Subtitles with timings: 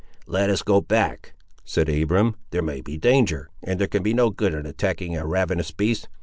[0.25, 4.31] "Let us go back," said Abiram; "there may be danger, and there can be no
[4.31, 6.07] good in attacking a ravenous beast.